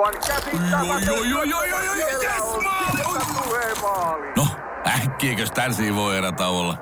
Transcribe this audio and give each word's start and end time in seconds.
Aivan 0.00 0.20
käsittämätöntä. 0.26 1.12
Oi, 1.12 1.34
oi, 1.34 1.54
oi, 1.54 1.72
oi, 1.72 1.88
oi, 1.88 1.96
Siellä 1.96 2.34
yes, 2.34 2.42
on 2.42 2.64
maali! 2.64 2.96
sieltä 2.96 3.42
tulee 3.42 3.74
maali. 3.82 4.26
No, 4.36 4.46
äkkiäkös 4.86 5.50
tän 5.50 5.72
voi 5.94 6.16
erä 6.16 6.32
olla? 6.46 6.78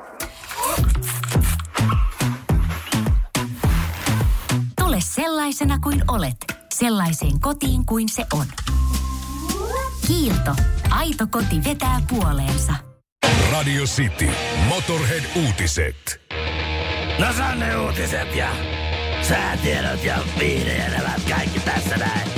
Tule 4.81 4.97
sellaisena 5.01 5.79
kuin 5.79 6.05
olet, 6.09 6.37
sellaiseen 6.75 7.41
kotiin 7.41 7.87
kuin 7.87 8.09
se 8.09 8.27
on. 8.33 8.47
Kiilto. 10.07 10.55
Aito 10.91 11.27
koti 11.31 11.65
vetää 11.65 12.01
puoleensa. 12.09 12.73
Radio 13.53 13.85
City. 13.85 14.31
Motorhead-uutiset. 14.69 16.21
No 17.19 17.33
Sanne 17.33 17.77
uutiset 17.79 18.35
ja 18.35 18.49
säätiedot 19.23 20.05
ja 20.05 20.19
viihdeelämät 20.39 21.23
kaikki 21.29 21.61
tässä 21.61 21.97
näin. 21.97 22.38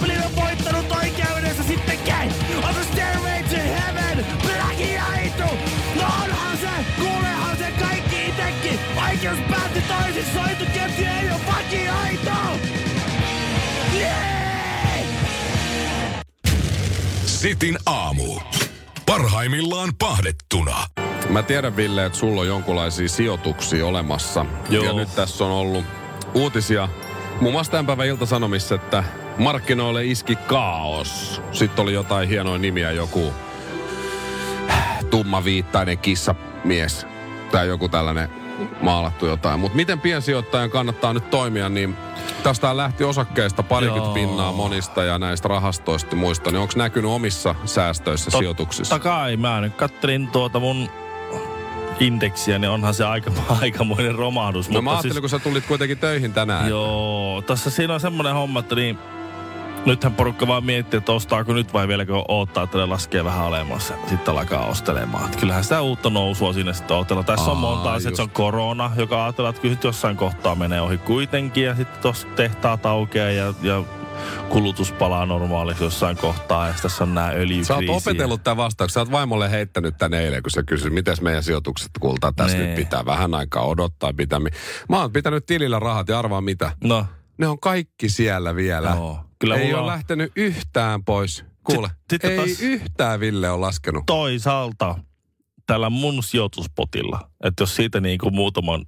Led 0.00 0.08
Zeppelin 0.08 0.26
on 0.26 0.36
voittanut 0.36 0.92
oikeudessa 0.92 1.62
sittenkään. 1.62 2.28
On 2.68 2.74
the 2.74 2.84
stairway 2.92 3.42
to 3.42 3.56
heaven. 3.56 4.26
Plagiaitu. 4.42 5.56
No 5.96 6.06
onhan 6.24 6.58
se, 6.58 6.68
kuulehan 6.98 7.56
se 7.56 7.72
kaikki 7.80 8.28
itekin. 8.28 8.80
Oikeus 9.08 9.38
päätti 9.50 9.80
toisin, 9.80 10.24
soitu 10.34 10.64
keppi 10.74 11.04
ei 11.04 11.30
oo 11.30 11.40
vakiaito. 11.46 12.30
Yeah! 13.94 15.04
Sitin 17.26 17.78
aamu. 17.86 18.40
Parhaimmillaan 19.06 19.92
pahdettuna. 19.98 20.86
Mä 21.28 21.42
tiedän, 21.42 21.76
Ville, 21.76 22.06
että 22.06 22.18
sulla 22.18 22.40
on 22.40 22.46
jonkunlaisia 22.46 23.08
sijoituksia 23.08 23.86
olemassa. 23.86 24.46
Joo. 24.68 24.84
Ja 24.84 24.92
nyt 24.92 25.14
tässä 25.14 25.44
on 25.44 25.50
ollut 25.50 25.84
uutisia. 26.34 26.88
Muun 27.40 27.52
muassa 27.52 27.72
tämän 27.72 27.86
päivän 27.86 28.06
iltasanomissa, 28.06 28.74
että 28.74 29.04
markkinoille 29.40 30.04
iski 30.04 30.36
kaos. 30.36 31.42
Sitten 31.52 31.82
oli 31.82 31.92
jotain 31.92 32.28
hienoja 32.28 32.58
nimiä, 32.58 32.90
joku 32.90 33.32
tummaviittainen 35.10 35.98
kissamies 35.98 37.06
tai 37.52 37.68
joku 37.68 37.88
tällainen 37.88 38.28
maalattu 38.80 39.26
jotain. 39.26 39.60
Mutta 39.60 39.76
miten 39.76 40.00
piensijoittajan 40.00 40.70
kannattaa 40.70 41.12
nyt 41.12 41.30
toimia, 41.30 41.68
niin 41.68 41.96
tästä 42.42 42.76
lähti 42.76 43.04
osakkeista 43.04 43.62
parikymmentä 43.62 44.06
Joo. 44.06 44.14
pinnaa 44.14 44.52
monista 44.52 45.04
ja 45.04 45.18
näistä 45.18 45.48
rahastoista 45.48 46.16
muista. 46.16 46.50
Niin 46.50 46.60
onko 46.60 46.74
näkynyt 46.76 47.10
omissa 47.10 47.54
säästöissä, 47.64 48.30
sijoituksissa? 48.30 48.94
Totta 48.94 49.08
kai, 49.08 49.36
mä 49.36 49.60
nyt 49.60 49.74
kattelin 49.74 50.28
tuota 50.28 50.60
mun 50.60 50.88
indeksiä, 52.00 52.58
niin 52.58 52.70
onhan 52.70 52.94
se 52.94 53.04
aika, 53.04 53.30
aikamoinen 53.60 54.14
romahdus. 54.14 54.70
No 54.70 54.82
mä 54.82 54.90
ajattelin, 54.90 55.20
kun 55.20 55.30
sä 55.30 55.38
tulit 55.38 55.66
kuitenkin 55.66 55.98
töihin 55.98 56.32
tänään. 56.32 56.68
Joo, 56.68 57.42
tässä 57.46 57.70
siinä 57.70 57.94
on 57.94 58.00
semmoinen 58.00 58.34
homma, 58.34 58.60
että 58.60 58.74
niin, 58.74 58.98
nythän 59.86 60.14
porukka 60.14 60.46
vaan 60.46 60.64
miettii, 60.64 60.98
että 60.98 61.12
ostaako 61.12 61.52
nyt 61.52 61.72
vai 61.72 61.88
vieläkö 61.88 62.12
odottaa, 62.28 62.64
että 62.64 62.78
ne 62.78 62.86
laskee 62.86 63.24
vähän 63.24 63.46
alemmas 63.46 63.90
ja 63.90 63.96
sitten 64.08 64.34
alkaa 64.38 64.66
ostelemaan. 64.66 65.24
Että 65.24 65.38
kyllähän 65.38 65.62
sitä 65.64 65.80
uutta 65.82 66.10
nousua 66.10 66.52
sinne 66.52 66.74
sitten 66.74 66.96
odotellaan. 66.96 67.24
Tässä 67.26 67.50
on 67.50 67.56
Aa, 67.56 67.60
monta 67.60 67.92
asiaa, 67.92 68.08
että 68.08 68.16
se 68.16 68.22
on 68.22 68.30
korona, 68.30 68.90
joka 68.96 69.24
ajatellaan, 69.24 69.50
että 69.50 69.62
kyllä 69.62 69.76
jossain 69.84 70.16
kohtaa 70.16 70.54
menee 70.54 70.80
ohi 70.80 70.98
kuitenkin 70.98 71.64
ja 71.64 71.76
sitten 71.76 72.02
tuossa 72.02 72.28
tehtaat 72.36 72.86
aukeaa 72.86 73.30
ja, 73.30 73.54
ja 73.62 73.84
kulutus 74.48 74.92
palaa 74.92 75.26
normaaliksi 75.26 75.84
jossain 75.84 76.16
kohtaa 76.16 76.68
ja 76.68 76.74
tässä 76.82 77.04
on 77.04 77.14
nämä 77.14 77.30
öljykriisi. 77.30 77.64
Sä 77.68 77.74
oot 77.74 78.02
opetellut 78.02 78.44
tämän 78.44 78.56
vastauksen. 78.56 78.94
Sä 78.94 79.00
oot 79.00 79.10
vaimolle 79.10 79.50
heittänyt 79.50 79.98
tän 79.98 80.14
eilen, 80.14 80.42
kun 80.42 80.50
sä 80.50 80.62
kysyt, 80.62 80.92
miten 80.92 81.16
meidän 81.20 81.42
sijoitukset 81.42 81.90
kultaa. 82.00 82.32
Tässä 82.32 82.56
Nee. 82.56 82.66
nyt 82.66 82.76
pitää 82.76 83.06
vähän 83.06 83.34
aikaa 83.34 83.64
odottaa. 83.64 84.12
Pitää. 84.16 84.40
Mä 84.88 85.00
oon 85.00 85.12
pitänyt 85.12 85.46
tilillä 85.46 85.78
rahat 85.78 86.08
ja 86.08 86.18
arvaa 86.18 86.40
mitä. 86.40 86.72
No, 86.84 87.06
Ne 87.38 87.46
on 87.48 87.60
kaikki 87.60 88.08
siellä 88.08 88.56
vielä. 88.56 88.90
Joo. 88.90 89.18
Kyllä 89.40 89.56
ei 89.56 89.64
mulla 89.64 89.76
ole 89.78 89.82
on- 89.82 89.92
lähtenyt 89.92 90.32
yhtään 90.36 91.04
pois. 91.04 91.44
Kuule, 91.64 91.88
Sit- 91.88 91.96
sitten 92.10 92.30
ei 92.30 92.36
taas- 92.36 92.60
yhtään 92.60 93.20
Ville 93.20 93.50
on 93.50 93.60
laskenut. 93.60 94.06
toisaalta 94.06 94.94
tällä 95.66 95.90
mun 95.90 96.22
sijoituspotilla, 96.22 97.30
että 97.44 97.62
jos 97.62 97.76
siitä 97.76 98.00
niin 98.00 98.18
kuin 98.18 98.34
muutaman 98.34 98.84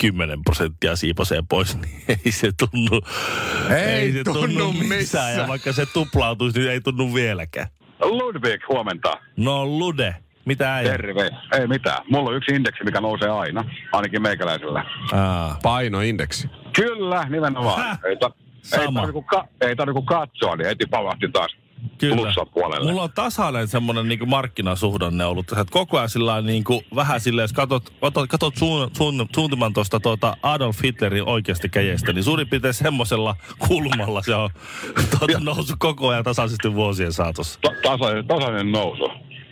10 0.00 0.42
prosenttia 0.44 0.96
siipasee 0.96 1.42
pois, 1.50 1.76
niin 1.80 2.02
ei 2.08 2.32
se 2.32 2.50
tunnu, 2.58 3.00
Ei 3.76 4.12
se 4.12 4.24
tunnu 4.24 4.72
missään. 4.72 4.98
missään. 4.98 5.36
Ja 5.38 5.48
vaikka 5.48 5.72
se 5.72 5.86
tuplautuisi, 5.86 6.58
niin 6.58 6.70
ei 6.70 6.80
tunnu 6.80 7.14
vieläkään. 7.14 7.68
Ludwig, 8.00 8.60
huomenta. 8.68 9.12
No 9.36 9.66
Lude, 9.66 10.16
mitä 10.46 10.78
ei? 10.80 10.84
Terve. 10.86 11.30
Ei 11.60 11.66
mitään. 11.66 12.04
Mulla 12.10 12.30
on 12.30 12.36
yksi 12.36 12.54
indeksi, 12.54 12.84
mikä 12.84 13.00
nousee 13.00 13.28
aina. 13.30 13.64
Ainakin 13.92 14.22
meikäläisellä. 14.22 14.84
Aa, 15.12 15.58
Painoindeksi. 15.62 16.48
Kyllä, 16.76 17.24
nimenomaan. 17.28 17.82
Häh? 17.82 17.98
Ei, 18.72 18.78
ei, 18.78 18.84
Sama. 18.84 19.00
tarvi 19.00 19.12
kuin 19.12 19.24
ka- 19.24 19.48
ei 19.60 19.76
tarvi 19.76 20.02
katsoa, 20.04 20.56
niin 20.56 20.66
heti 20.66 20.86
pavahti 20.86 21.28
taas 21.32 21.56
kyllä. 21.98 22.32
puolelle. 22.54 22.90
Mulla 22.90 23.02
on 23.02 23.12
tasainen 23.14 23.68
semmoinen 23.68 24.08
niin 24.08 24.28
markkinasuhdanne 24.28 25.24
ollut 25.24 25.46
tässä, 25.46 25.60
että 25.60 25.72
koko 25.72 25.96
ajan 25.98 26.08
sillä 26.08 26.40
niin 26.40 26.64
kuin, 26.64 26.80
vähän 26.94 27.20
silleen, 27.20 27.44
jos 27.44 27.52
katot, 27.52 27.90
katot, 28.00 28.28
katot 28.28 28.56
suun, 28.56 28.90
suun, 28.96 29.26
suuntiman 29.34 29.72
tuosta 29.72 30.00
tuota 30.00 30.36
Adolf 30.42 30.82
Hitlerin 30.84 31.28
oikeasti 31.28 31.68
käjestä, 31.68 32.12
niin 32.12 32.24
suurin 32.24 32.48
piirtein 32.48 32.74
semmoisella 32.74 33.36
kulmalla 33.58 34.22
se 34.22 34.34
on 34.34 34.50
tuota, 35.18 35.40
noussut 35.40 35.76
koko 35.78 36.08
ajan 36.08 36.24
tasaisesti 36.24 36.74
vuosien 36.74 37.12
saatossa. 37.12 37.58
Ta- 37.62 37.70
tasainen, 37.90 38.26
tasainen 38.26 38.72
nousu. 38.72 39.10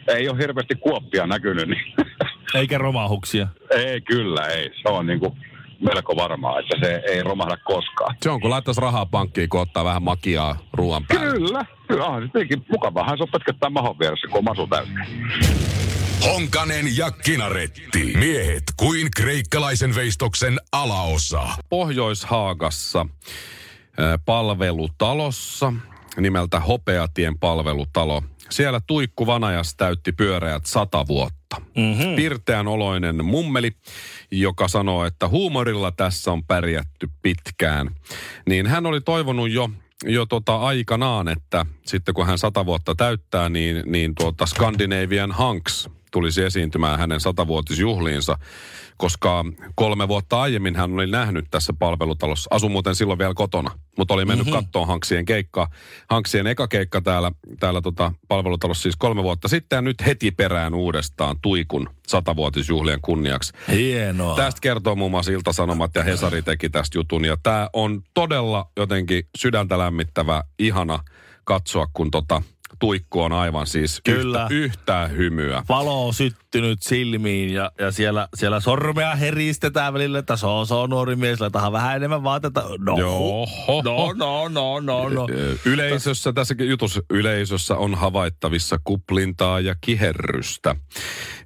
Ei 0.09 0.29
ole 0.29 0.39
hirveästi 0.39 0.75
kuoppia 0.75 1.27
näkynyt, 1.27 1.69
niin 1.69 1.83
Eikä 2.55 2.79
romahuksia. 2.79 3.47
ei 3.77 4.01
kyllä, 4.01 4.47
ei. 4.47 4.71
Se 4.83 4.89
on 4.89 5.07
niin 5.07 5.21
kuin 5.21 5.33
melko 5.83 6.17
varmaa, 6.17 6.59
että 6.61 6.77
se 6.87 7.03
ei 7.09 7.23
romahda 7.23 7.57
koskaan. 7.57 8.17
Se 8.23 8.31
on, 8.31 8.41
kun 8.41 8.51
laittaisi 8.51 8.81
rahaa 8.81 9.07
pankkiin, 9.07 9.49
kun 9.49 9.61
ottaa 9.61 9.85
vähän 9.85 10.03
makiaa 10.03 10.57
ruoan 10.73 11.05
päälle. 11.09 11.31
Kyllä, 11.31 11.65
kyllä 11.89 12.05
on 12.05 12.23
se 12.23 12.29
tietenkin 12.29 12.67
mukavahan 12.71 13.19
se 13.19 13.23
on 13.23 13.29
pötköttää 13.33 13.71
mahon 13.71 13.99
vieressä, 13.99 14.29
kun 14.29 14.39
on 14.39 14.45
masu 14.45 14.67
täynnä. 14.67 15.07
Honkanen 16.25 16.97
ja 16.97 17.11
Kinaretti. 17.11 18.13
Miehet 18.19 18.63
kuin 18.77 19.09
kreikkalaisen 19.17 19.95
veistoksen 19.95 20.59
alaosa. 20.73 21.43
Pohjois-Haagassa 21.69 23.07
palvelutalossa 24.25 25.73
nimeltä 26.17 26.61
Hopeatien 26.61 27.39
palvelutalo. 27.39 28.23
Siellä 28.51 28.81
Tuikku 28.87 29.27
Vanajas 29.27 29.75
täytti 29.77 30.13
pyöreät 30.13 30.67
sata 30.67 31.07
vuotta. 31.07 31.42
Mm-hmm. 31.77 32.17
Pirteän 32.17 32.69
oloinen 32.69 33.25
mummeli, 33.25 33.71
joka 34.31 34.69
sanoo, 34.69 35.05
että 35.05 35.29
huumorilla 35.29 35.93
tässä 35.93 36.33
on 36.33 36.45
pärjätty 36.45 37.09
pitkään. 37.23 37.91
Niin 38.49 38.67
hän 38.67 38.87
oli 38.87 39.01
toivonut 39.01 39.51
jo 39.51 39.71
jo 40.05 40.27
tota 40.27 40.57
aikanaan, 40.57 41.29
että 41.29 41.67
sitten 41.87 42.15
kun 42.15 42.27
hän 42.27 42.39
sata 42.39 42.67
vuotta 42.67 42.95
täyttää, 42.95 43.49
niin, 43.49 43.83
niin 43.87 44.15
tuota 44.15 44.47
Scandinavian 44.47 45.33
Hanks 45.33 45.89
tulisi 46.13 46.43
esiintymään 46.43 46.99
hänen 46.99 47.21
satavuotisjuhliinsa, 47.21 48.39
koska 48.97 49.45
kolme 49.75 50.09
vuotta 50.09 50.41
aiemmin 50.41 50.77
hän 50.77 50.93
oli 50.93 51.07
nähnyt 51.07 51.45
tässä 51.51 51.73
palvelutalossa. 51.79 52.49
Asu 52.51 52.69
muuten 52.69 52.95
silloin 52.95 53.19
vielä 53.19 53.35
kotona, 53.35 53.71
mutta 53.99 54.15
oli 54.15 54.25
mennyt 54.25 54.47
mm-hmm. 54.47 54.63
kattoon 54.63 54.87
Hanksien 54.87 55.25
keikkaa. 55.25 55.69
Hanksien 56.11 56.47
eka 56.47 56.69
keikka 56.69 57.01
täällä, 57.01 57.33
täällä 57.61 57.81
tota 57.81 58.13
palvelutalossa 58.29 58.83
siis 58.83 58.97
kolme 58.97 59.23
vuotta 59.23 59.49
sitten 59.49 59.77
ja 59.77 59.83
nyt 59.83 60.07
heti 60.07 60.31
perään 60.31 60.75
uudestaan 60.75 61.37
Tuikun 61.43 61.91
satavuotisjuhlien 62.09 63.01
kunniaksi. 63.03 63.53
Hienoa. 63.71 64.37
Tästä 64.37 64.61
kertoo 64.61 64.95
muun 64.95 65.11
muassa 65.11 65.33
Ilta-Sanomat 65.33 65.95
ja 65.95 66.03
Hesari 66.03 66.43
teki 66.43 66.71
tästä 66.71 66.99
jutun. 66.99 67.25
Ja 67.25 67.37
tämä 67.43 67.69
on 67.73 68.03
todella 68.15 68.71
jotenkin 68.77 69.23
sydäntä 69.39 69.79
lämmittävä, 69.79 70.43
ihana 70.59 70.99
katsoa, 71.45 71.87
kun 71.93 72.11
tota 72.11 72.43
tuikku 72.83 73.21
on 73.21 73.33
aivan 73.33 73.67
siis 73.67 74.01
Kyllä. 74.05 74.43
Yhtä, 74.51 74.55
yhtä 74.55 75.09
hymyä. 75.09 75.63
Valo 75.69 76.07
on 76.07 76.15
syttynyt 76.15 76.83
silmiin 76.83 77.53
ja, 77.53 77.73
ja 77.79 77.93
siellä, 77.93 78.29
siellä 78.35 78.61
sormea 78.61 79.15
heristetään 79.15 79.95
välillä, 79.95 80.19
että 80.19 80.37
se 80.37 80.47
on, 80.47 80.67
se 80.67 80.75
on 80.75 80.91
nuori 80.91 81.17
mies, 81.17 81.41
laitetaan 81.41 81.73
vähän 81.73 81.97
enemmän 81.97 82.23
vaatetta. 82.23 82.65
No, 82.79 82.97
no, 83.83 84.13
no, 84.15 84.49
no, 84.49 84.81
no, 84.81 85.09
no. 85.09 85.29
Ö, 85.31 85.57
Yleisössä, 85.65 86.33
tässäkin 86.33 86.69
jutussa, 86.69 87.01
yleisössä 87.11 87.77
on 87.77 87.95
havaittavissa 87.95 88.79
kuplintaa 88.85 89.61
ja 89.61 89.75
kiherrystä. 89.81 90.77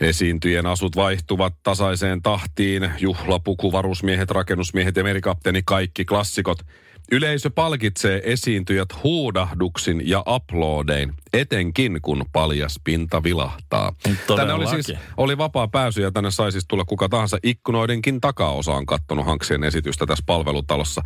Esiintyjien 0.01 0.67
asut 0.67 0.97
vaihtuvat 0.97 1.55
tasaiseen 1.63 2.23
tahtiin. 2.23 2.91
Juhlapuku, 2.99 3.73
varusmiehet, 3.73 4.31
rakennusmiehet 4.31 4.97
ja 4.97 5.05
merikapteeni, 5.05 5.63
kaikki 5.65 6.05
klassikot. 6.05 6.59
Yleisö 7.13 7.51
palkitsee 7.51 8.21
esiintyjät 8.25 8.89
huudahduksin 9.03 10.09
ja 10.09 10.25
uploadein, 10.35 11.15
etenkin 11.33 11.99
kun 12.03 12.25
paljas 12.33 12.81
pinta 12.85 13.23
vilahtaa. 13.23 13.93
Tänne 14.37 14.53
oli 14.53 14.67
siis 14.67 14.99
oli 15.17 15.39
vapaa 15.39 15.69
pääsy 15.69 16.03
ja 16.03 16.13
tänne 16.13 16.31
sai 16.31 16.53
siis 16.53 16.65
tulla 16.69 16.85
kuka 16.85 17.09
tahansa 17.09 17.39
ikkunoidenkin 17.43 18.21
takaosa 18.21 18.73
on 18.73 18.87
kattonut 18.87 19.27
Hanksien 19.27 19.65
esitystä 19.65 20.07
tässä 20.07 20.25
palvelutalossa. 20.27 21.03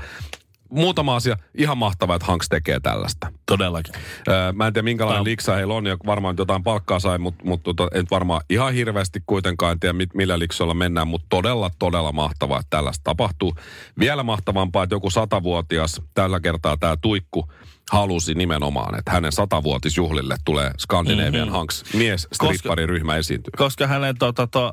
Muutama 0.70 1.17
asia, 1.17 1.37
ihan 1.58 1.78
mahtavaa, 1.78 2.17
että 2.17 2.26
Hanks 2.26 2.49
tekee 2.49 2.81
tällaista. 2.81 3.32
Todellakin. 3.46 3.94
Öö, 4.28 4.52
mä 4.52 4.67
en 4.67 4.72
tiedä 4.72 4.84
minkälainen 4.84 5.20
on- 5.20 5.25
liksa 5.25 5.55
heillä 5.55 5.75
on 5.75 5.87
ja 5.87 5.96
varmaan 6.06 6.34
jotain 6.38 6.62
palkkaa 6.62 7.00
sai, 7.00 7.19
mutta 7.19 7.44
mut, 7.44 7.62
tota, 7.62 7.88
en 7.94 8.06
varmaan 8.11 8.40
ihan 8.50 8.72
hirveästi 8.75 9.22
kuitenkaan, 9.26 9.72
en 9.72 9.81
tiedä 9.81 9.93
mit, 9.93 10.14
millä 10.14 10.38
liksoilla 10.38 10.75
mennään, 10.75 11.08
mutta 11.08 11.26
todella, 11.28 11.70
todella 11.78 12.12
mahtavaa, 12.12 12.61
että 12.61 12.76
tällaista 12.76 13.05
tapahtuu. 13.05 13.55
Vielä 13.99 14.22
mahtavampaa, 14.22 14.82
että 14.84 14.94
joku 14.94 15.11
satavuotias, 15.11 16.02
tällä 16.14 16.40
kertaa 16.40 16.76
tämä 16.76 16.96
Tuikku, 17.02 17.49
halusi 17.93 18.34
nimenomaan, 18.34 18.99
että 18.99 19.11
hänen 19.11 19.32
satavuotisjuhlille 19.32 20.37
tulee 20.44 20.70
Scandinavian 20.78 21.32
mm-hmm. 21.34 21.52
Hanks 21.52 21.84
mies 21.94 22.28
strippariryhmä 22.32 23.17
esiintyy. 23.17 23.50
Koska 23.56 23.87
hänen, 23.87 24.19
tota, 24.19 24.46
to, 24.46 24.72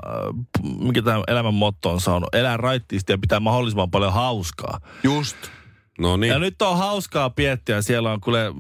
mikä 0.79 1.01
tämä 1.01 1.23
elämän 1.27 1.53
motto 1.53 1.91
on 1.91 2.01
saanut, 2.01 2.35
elää 2.35 2.57
raittiisti 2.57 3.13
ja 3.13 3.17
pitää 3.17 3.39
mahdollisimman 3.39 3.91
paljon 3.91 4.13
hauskaa. 4.13 4.79
Just. 5.03 5.37
No 5.97 6.17
niin. 6.17 6.31
Ja 6.31 6.39
nyt 6.39 6.61
on 6.61 6.77
hauskaa 6.77 7.29
piettiä. 7.29 7.81
Siellä 7.81 8.11
on 8.11 8.21
kuule 8.21 8.53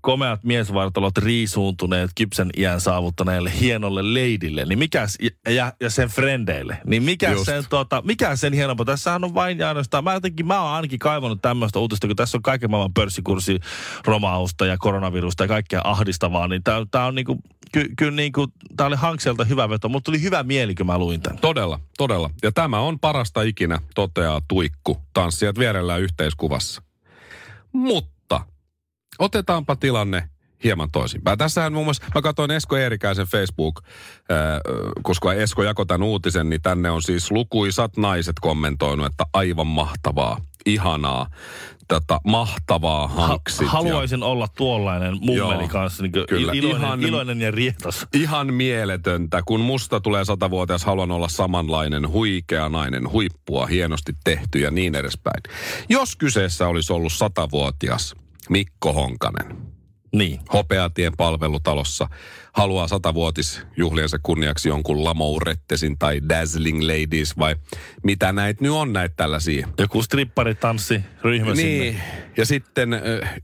komeat 0.00 0.44
miesvartalot 0.44 1.18
riisuuntuneet 1.18 2.10
kypsän 2.16 2.50
iän 2.56 2.80
saavuttaneelle 2.80 3.52
hienolle 3.60 4.14
leidille, 4.14 4.64
niin 4.64 4.78
mikä, 4.78 5.06
ja, 5.48 5.72
ja 5.80 5.90
sen 5.90 6.08
frendeille, 6.08 6.78
niin 6.86 7.02
mikä 7.02 7.36
sen, 7.44 7.64
tota, 7.70 8.02
mikä 8.06 8.36
sen 8.36 8.52
hienompaa? 8.52 8.86
Tässähän 8.86 9.24
on 9.24 9.34
vain 9.34 9.58
ja 9.58 9.68
ainoastaan, 9.68 10.04
mä 10.04 10.14
jotenkin, 10.14 10.46
mä 10.46 10.60
oon 10.62 10.72
ainakin 10.72 10.98
kaivannut 10.98 11.42
tämmöistä 11.42 11.78
uutista, 11.78 12.06
kun 12.06 12.16
tässä 12.16 12.38
on 12.38 12.42
kaiken 12.42 12.70
maailman 12.70 12.94
pörssikurssi 12.94 13.60
romausta 14.04 14.66
ja 14.66 14.76
koronavirusta 14.78 15.44
ja 15.44 15.48
kaikkea 15.48 15.80
ahdistavaa, 15.84 16.48
niin 16.48 16.62
tää, 16.62 16.86
tää 16.90 17.06
on 17.06 17.14
niinku, 17.14 17.38
ky, 17.72 17.88
kyllä 17.98 18.16
niinku, 18.16 18.46
tää 18.76 18.86
oli 18.86 18.96
Hankselta 18.96 19.44
hyvä 19.44 19.68
veto, 19.68 19.88
mutta 19.88 20.04
tuli 20.04 20.22
hyvä 20.22 20.42
mieli, 20.42 20.74
kun 20.74 20.86
mä 20.86 20.98
luin 20.98 21.20
tämän. 21.20 21.38
Todella, 21.38 21.80
todella. 21.98 22.30
Ja 22.42 22.52
tämä 22.52 22.78
on 22.78 22.98
parasta 22.98 23.42
ikinä, 23.42 23.78
toteaa 23.94 24.40
Tuikku, 24.48 24.98
tanssijat 25.12 25.58
vierellään 25.58 26.00
yhteiskuvassa. 26.00 26.82
Mutta 27.72 28.19
otetaanpa 29.20 29.76
tilanne 29.76 30.28
hieman 30.64 30.88
toisinpäin. 30.92 31.38
Tässähän 31.38 31.72
muun 31.72 31.86
muassa, 31.86 32.04
mä 32.14 32.22
katsoin 32.22 32.50
Esko 32.50 32.76
Eerikäisen 32.76 33.26
Facebook, 33.26 33.82
ää, 34.28 34.60
koska 35.02 35.32
Esko 35.32 35.62
jakoi 35.62 35.86
tämän 35.86 36.02
uutisen, 36.02 36.50
niin 36.50 36.62
tänne 36.62 36.90
on 36.90 37.02
siis 37.02 37.30
lukuisat 37.30 37.96
naiset 37.96 38.36
kommentoinut, 38.40 39.06
että 39.06 39.24
aivan 39.32 39.66
muhtavaa, 39.66 40.40
ihanaa, 40.66 41.26
tätä 41.88 42.20
mahtavaa 42.26 43.08
hanksit. 43.08 43.60
ja- 43.66 43.68
Haluaisin 43.70 44.22
olla 44.22 44.48
tuollainen 44.56 45.12
mummeli 45.20 45.36
Joo, 45.62 45.68
kanssa, 45.68 46.02
niin 46.02 46.12
kyllä. 46.12 46.52
iloinen, 46.52 46.80
Ihan- 46.80 47.02
iloinen 47.02 47.40
ja 47.40 47.50
rietas. 47.50 48.06
Ihan 48.14 48.54
mieletöntä. 48.54 49.42
Kun 49.46 49.60
musta 49.60 50.00
tulee 50.00 50.24
satavuotias, 50.24 50.84
haluan 50.84 51.10
olla 51.10 51.28
samanlainen 51.28 52.08
huikea 52.08 52.68
nainen, 52.68 53.10
huippua, 53.12 53.66
hienosti 53.66 54.12
tehty 54.24 54.58
ja 54.58 54.70
niin 54.70 54.94
edespäin. 54.94 55.42
Jos 55.88 56.16
kyseessä 56.16 56.68
olisi 56.68 56.92
ollut 56.92 57.12
satavuotias 57.12 58.14
Mikko 58.50 58.92
Honkanen, 58.92 59.56
Niin. 60.12 60.40
Hopeatien 60.52 61.12
palvelutalossa, 61.16 62.08
haluaa 62.52 62.88
satavuotisjuhliensa 62.88 64.18
kunniaksi 64.22 64.68
jonkun 64.68 65.04
Lamourettesin 65.04 65.98
tai 65.98 66.20
Dazzling 66.28 66.82
Ladies 66.82 67.38
vai 67.38 67.56
mitä 68.02 68.32
näitä 68.32 68.64
nyt 68.64 68.72
on 68.72 68.92
näitä 68.92 69.14
tällaisia 69.16 69.68
Joku 69.78 70.02
stripparitanssi 70.02 71.00
ryhmä 71.22 71.52
niin, 71.54 71.92
sinne. 71.92 72.02
ja 72.36 72.46
sitten 72.46 72.90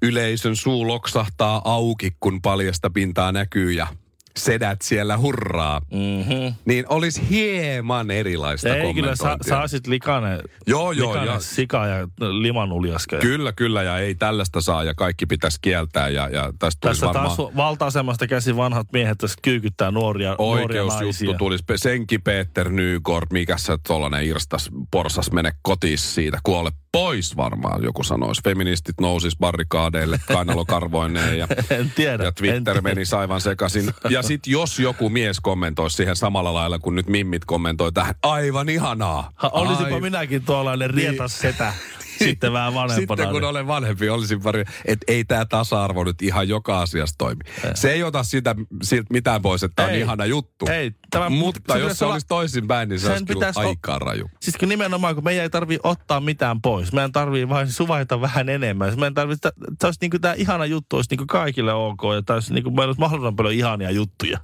yleisön 0.02 0.56
suu 0.56 0.88
loksahtaa 0.88 1.62
auki, 1.64 2.10
kun 2.20 2.42
paljasta 2.42 2.90
pintaa 2.90 3.32
näkyy 3.32 3.72
ja 3.72 3.86
sedät 4.36 4.82
siellä 4.82 5.18
hurraa. 5.18 5.80
Mm-hmm. 5.92 6.54
Niin 6.64 6.84
olisi 6.88 7.28
hieman 7.30 8.10
erilaista 8.10 8.76
Ei 8.76 8.94
kyllä, 8.94 9.16
sa, 9.16 9.22
kommentointia. 9.24 9.56
saasit 9.56 9.86
likane, 9.86 10.38
Joo, 10.66 10.92
joo, 10.92 11.12
likane 11.12 11.30
ja- 11.30 11.40
sika 11.40 11.86
ja 11.86 12.08
limanuljaska. 12.20 13.16
Kyllä, 13.16 13.52
kyllä, 13.52 13.82
ja 13.82 13.98
ei 13.98 14.14
tällaista 14.14 14.60
saa, 14.60 14.84
ja 14.84 14.94
kaikki 14.94 15.26
pitäisi 15.26 15.58
kieltää, 15.62 16.08
ja, 16.08 16.28
ja 16.28 16.52
tästä 16.58 16.80
tulisi 16.80 17.00
Tässä 17.00 17.06
varmaan... 17.06 17.36
taas 17.36 17.56
valta-asemasta 17.56 18.26
käsin 18.26 18.56
vanhat 18.56 18.86
miehet 18.92 19.18
tässä 19.18 19.38
kyykyttää 19.42 19.90
nuoria, 19.90 20.36
nuoria 20.38 20.82
naisia. 20.82 20.96
Oikeusjuttu 20.98 21.38
tulisi. 21.38 21.64
Pe- 21.66 21.78
Senki 21.78 22.18
Peter 22.18 22.68
Nygård, 22.68 23.26
mikä 23.32 23.56
se 23.58 23.78
tollanen 23.88 24.24
irstas 24.24 24.70
porsas 24.90 25.32
mene 25.32 25.52
kotiin 25.62 25.98
siitä, 25.98 26.38
kuole 26.42 26.70
pois 26.96 27.36
varmaan, 27.36 27.82
joku 27.82 28.02
sanoisi. 28.02 28.40
Feministit 28.44 29.00
nousis 29.00 29.36
barrikaadeille 29.36 30.20
kainalokarvoineen 30.26 31.38
ja, 31.38 31.48
En 31.78 31.92
tiedä. 31.96 32.22
ja 32.24 32.28
en 32.28 32.34
Twitter 32.34 32.62
tiedä. 32.64 32.80
meni 32.80 33.02
aivan 33.18 33.40
sekaisin. 33.40 33.90
Ja 34.10 34.22
sitten 34.22 34.50
jos 34.52 34.78
joku 34.78 35.08
mies 35.10 35.40
kommentoisi 35.40 35.96
siihen 35.96 36.16
samalla 36.16 36.54
lailla 36.54 36.78
kuin 36.78 36.94
nyt 36.96 37.06
mimmit 37.08 37.44
kommentoi 37.44 37.92
tähän, 37.92 38.14
aivan 38.22 38.68
ihanaa. 38.68 39.32
Ha, 39.34 39.48
olisipa 39.48 39.94
Ai- 39.94 40.00
minäkin 40.00 40.42
tuollainen 40.44 40.90
rietas 40.90 41.38
setä. 41.38 41.72
Sitten 42.18 42.52
vähän 42.52 42.74
vanhempana. 42.74 43.00
Sitten 43.16 43.28
kun 43.32 43.40
niin- 43.40 43.48
olen 43.50 43.66
vanhempi, 43.66 44.08
olisin 44.08 44.42
pari, 44.42 44.64
että 44.84 45.04
ei 45.08 45.24
tämä 45.24 45.44
tasa-arvo 45.44 46.04
nyt 46.04 46.22
ihan 46.22 46.48
joka 46.48 46.80
asiassa 46.80 47.14
toimi. 47.18 47.40
Se 47.74 47.92
ei 47.92 48.02
ota 48.02 48.22
sitä, 48.22 48.54
siltä 48.82 49.06
mitään 49.12 49.42
pois, 49.42 49.62
että 49.62 49.72
tämä 49.76 49.88
on 49.88 49.94
Ei. 49.94 50.00
ihana 50.00 50.26
juttu. 50.26 50.66
Ei, 50.70 50.92
tämä- 51.10 51.30
Mutta 51.30 51.72
se 51.72 51.78
jos 51.78 51.98
se 51.98 52.04
olla- 52.04 52.14
olisi 52.14 52.26
toisinpäin, 52.26 52.88
niin 52.88 52.98
se 52.98 53.02
sen 53.02 53.12
olisi 53.12 53.24
kyllä 53.24 53.38
pitäisi 53.38 53.60
o- 53.60 53.68
aika 53.68 53.98
raju. 53.98 54.30
Siis 54.40 54.56
kun 54.56 54.68
nimenomaan, 54.68 55.14
kun 55.14 55.24
meidän 55.24 55.42
ei 55.42 55.50
tarvii 55.50 55.78
ottaa 55.82 56.20
mitään 56.20 56.62
pois. 56.62 56.92
Meidän 56.92 57.12
tarvii 57.12 57.48
vain 57.48 57.72
suvaita 57.72 58.20
vähän 58.20 58.48
enemmän. 58.48 58.92
Meidän 59.00 59.14
tarvii, 59.14 59.34
että 59.34 59.52
se 59.80 59.86
olisi 59.86 59.98
niinku 60.00 60.18
tämä 60.18 60.34
ihana 60.34 60.64
juttu, 60.66 60.96
olisi 60.96 61.10
niinku 61.10 61.24
kaikille 61.26 61.72
ok. 61.72 62.00
Ja 62.14 62.22
tämä 62.22 62.34
olisi 62.36 62.54
niinku, 62.54 62.70
meillä 62.70 62.88
olisi 62.90 63.00
mahdollisimman 63.00 63.36
paljon 63.36 63.54
ihania 63.54 63.90
juttuja. 63.90 64.38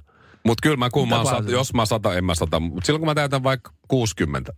Mutta 0.45 0.61
kyllä 0.63 0.77
mä, 0.77 0.89
kun 0.89 1.09
mä 1.09 1.15
oon 1.17 1.25
sata, 1.25 1.51
jos 1.51 1.73
mä 1.73 1.85
sata, 1.85 2.13
en 2.15 2.25
mä 2.25 2.35
sata. 2.35 2.59
Mutta 2.59 2.85
silloin 2.85 2.99
kun 2.99 3.07
mä 3.07 3.15
täytän 3.15 3.43
vaikka 3.43 3.71
60, 3.87 4.53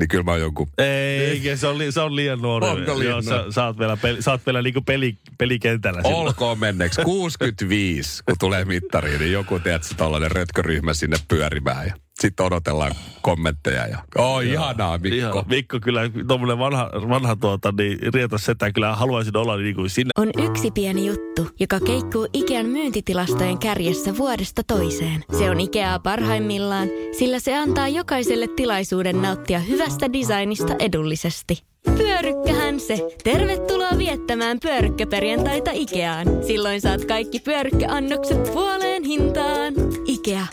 niin 0.00 0.08
kyllä 0.08 0.24
mä 0.24 0.30
oon 0.30 0.40
jonkun... 0.40 0.68
Ei, 0.78 1.56
se 1.56 1.66
on, 1.66 1.78
li, 1.78 1.92
se 1.92 2.00
on 2.00 2.16
liian 2.16 2.38
nuori. 2.38 2.66
Onko 2.66 2.98
liian 2.98 3.10
Joo, 3.10 3.22
sä, 3.22 3.44
sä, 3.50 3.64
oot 3.64 3.78
vielä, 3.78 3.96
peli, 3.96 4.22
sä 4.22 4.30
oot 4.30 4.46
vielä 4.46 4.62
niinku 4.62 4.80
peli, 4.80 5.18
pelikentällä. 5.38 6.02
silloin. 6.02 6.26
Olkoon 6.26 6.58
menneeksi 6.58 7.02
65, 7.02 8.22
kun 8.24 8.36
tulee 8.38 8.64
mittariin, 8.64 9.20
niin 9.20 9.32
joku 9.32 9.58
teet 9.58 9.82
se 9.84 9.94
tollainen 9.94 10.30
rötköryhmä 10.30 10.94
sinne 10.94 11.16
pyörimään 11.28 11.86
ja 11.86 11.94
sitten 12.20 12.46
odotellaan 12.46 12.92
kommentteja 13.22 13.86
ja 13.86 13.98
oh, 14.18 14.42
ihanaa 14.42 14.98
Mikko. 14.98 15.16
Ihan, 15.16 15.44
Mikko 15.48 15.80
kyllä, 15.80 16.00
tuommoinen 16.28 16.58
vanha, 16.58 16.90
vanha 17.08 17.36
tuota, 17.36 17.72
niin 17.78 17.98
rietas 18.14 18.44
setä, 18.44 18.72
kyllä 18.72 18.94
haluaisin 18.94 19.36
olla 19.36 19.56
niin 19.56 19.74
kuin 19.74 19.90
sinne. 19.90 20.10
On 20.18 20.30
yksi 20.50 20.70
pieni 20.70 21.06
juttu, 21.06 21.48
joka 21.60 21.80
keikkuu 21.80 22.28
Ikean 22.32 22.66
myyntitilastojen 22.66 23.58
kärjessä 23.58 24.16
vuodesta 24.16 24.62
toiseen. 24.66 25.24
Se 25.38 25.50
on 25.50 25.60
Ikeaa 25.60 25.98
parhaimmillaan, 25.98 26.88
sillä 27.18 27.38
se 27.38 27.56
antaa 27.56 27.88
jokaiselle 27.88 28.48
tilaisuuden 28.56 29.22
nauttia 29.22 29.58
hyvästä 29.58 30.12
designista 30.12 30.74
edullisesti. 30.78 31.62
Pyörykkähän 31.96 32.80
se! 32.80 33.16
Tervetuloa 33.24 33.98
viettämään 33.98 34.60
pyörykkäperjantaita 34.60 35.70
Ikeaan. 35.74 36.26
Silloin 36.46 36.80
saat 36.80 37.04
kaikki 37.04 37.40
pyörykkäannokset 37.40 38.44
puoleen 38.44 39.04
hintaan. 39.04 39.74
Ikea. 40.06 40.46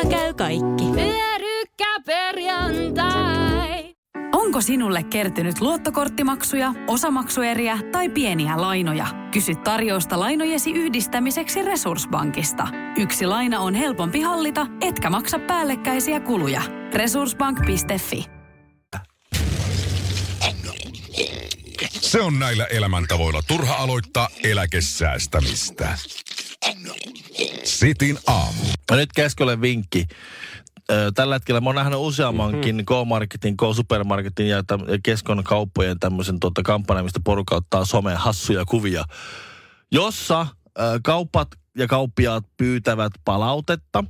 Kotona 0.00 0.18
käy 0.18 0.34
kaikki. 0.34 0.84
Pyörykkäperjantai! 0.94 3.94
Onko 4.32 4.60
sinulle 4.60 5.02
kertynyt 5.02 5.60
luottokorttimaksuja, 5.60 6.74
osamaksueriä 6.86 7.78
tai 7.92 8.08
pieniä 8.08 8.60
lainoja? 8.60 9.06
Kysy 9.32 9.54
tarjousta 9.54 10.20
lainojesi 10.20 10.70
yhdistämiseksi 10.70 11.62
Resurssbankista. 11.62 12.68
Yksi 12.96 13.26
laina 13.26 13.60
on 13.60 13.74
helpompi 13.74 14.20
hallita, 14.20 14.66
etkä 14.80 15.10
maksa 15.10 15.38
päällekkäisiä 15.38 16.20
kuluja. 16.20 16.62
Resurssbank.fi 16.94 18.26
Se 21.90 22.20
on 22.20 22.38
näillä 22.38 22.64
elämäntavoilla 22.64 23.42
turha 23.48 23.74
aloittaa 23.74 24.28
eläkesäästämistä. 24.44 25.98
Sitin 27.64 28.18
aamu. 28.26 28.64
Ja 28.90 28.96
nyt 28.96 29.10
Keskolle 29.14 29.60
vinkki. 29.60 30.06
Tällä 31.14 31.34
hetkellä 31.34 31.60
mä 31.60 31.68
oon 31.68 31.76
nähnyt 31.76 31.98
useammankin 31.98 32.76
Mhm. 32.76 32.84
K-Marketin, 32.84 33.56
K-Supermarketin 33.56 34.48
ja 34.48 34.62
Keskon 35.02 35.44
kauppojen 35.44 35.98
tämmöisen 36.00 36.40
tuota 36.40 36.62
kampanjan, 36.62 37.04
mistä 37.04 37.20
porukka 37.24 37.56
ottaa 37.56 37.84
someen 37.84 38.16
hassuja 38.16 38.64
kuvia, 38.64 39.04
jossa 39.92 40.46
ö, 40.78 41.00
kauppat 41.04 41.48
ja 41.78 41.86
kauppiaat 41.86 42.44
pyytävät 42.56 43.12
palautetta 43.24 44.04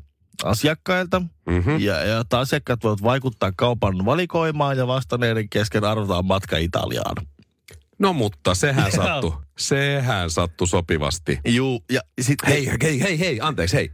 asiakkailta. 0.45 1.23
Mm-hmm. 1.47 1.81
Ja, 1.81 2.05
ja 2.05 2.21
että 2.21 2.39
asiakkaat 2.39 2.85
voivat 2.85 3.03
vaikuttaa 3.03 3.53
kaupan 3.57 4.05
valikoimaan 4.05 4.77
ja 4.79 4.87
vastanneiden 4.87 5.49
kesken 5.49 5.85
arvotaan 5.85 6.27
matka 6.27 6.57
Italiaan. 6.57 7.17
No 8.01 8.13
mutta 8.13 8.55
sehän 8.55 8.93
sattui. 8.93 9.33
Sehän 9.59 10.31
sattui 10.31 10.69
sopivasti. 10.69 11.39
Juu, 11.49 11.85
ja 11.93 12.01
sitten... 12.21 12.49
Hei, 12.49 12.67
hei, 12.83 13.01
hei, 13.03 13.19
hei, 13.19 13.39
anteeksi, 13.43 13.77
hei. 13.77 13.93